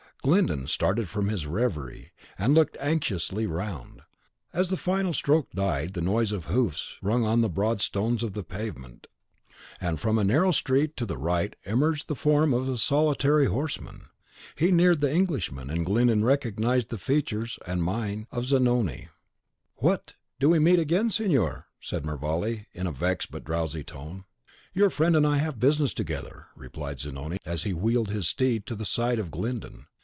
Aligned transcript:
Glyndon 0.23 0.67
started 0.67 1.09
from 1.09 1.29
his 1.29 1.47
reverie, 1.47 2.11
and 2.37 2.53
looked 2.53 2.77
anxiously 2.79 3.47
round. 3.47 4.03
As 4.53 4.69
the 4.69 4.77
final 4.77 5.13
stroke 5.13 5.49
died, 5.49 5.95
the 5.95 5.99
noise 6.01 6.31
of 6.31 6.45
hoofs 6.45 6.97
rung 7.01 7.23
on 7.23 7.41
the 7.41 7.49
broad 7.49 7.81
stones 7.81 8.21
of 8.21 8.33
the 8.33 8.43
pavement, 8.43 9.07
and 9.79 9.99
from 9.99 10.19
a 10.19 10.23
narrow 10.23 10.51
street 10.51 10.95
to 10.97 11.07
the 11.07 11.17
right 11.17 11.55
emerged 11.63 12.07
the 12.07 12.15
form 12.15 12.53
of 12.53 12.69
a 12.69 12.77
solitary 12.77 13.47
horseman. 13.47 14.09
He 14.55 14.71
neared 14.71 15.01
the 15.01 15.09
Englishmen, 15.11 15.71
and 15.71 15.83
Glyndon 15.87 16.23
recognised 16.23 16.89
the 16.89 16.99
features 16.99 17.57
and 17.65 17.83
mien 17.83 18.27
of 18.31 18.45
Zanoni. 18.45 19.07
"What! 19.77 20.13
do 20.39 20.49
we 20.49 20.59
meet 20.59 20.77
again, 20.77 21.09
signor?" 21.09 21.65
said 21.79 22.05
Mervale, 22.05 22.65
in 22.73 22.85
a 22.85 22.91
vexed 22.91 23.31
but 23.31 23.43
drowsy 23.43 23.83
tone. 23.83 24.25
"Your 24.71 24.91
friend 24.91 25.15
and 25.15 25.25
I 25.25 25.37
have 25.37 25.59
business 25.59 25.95
together," 25.95 26.45
replied 26.55 26.99
Zanoni, 26.99 27.37
as 27.43 27.63
he 27.63 27.73
wheeled 27.73 28.09
his 28.11 28.27
steed 28.27 28.67
to 28.67 28.75
the 28.75 28.85
side 28.85 29.17
of 29.17 29.31
Glyndon. 29.31 29.87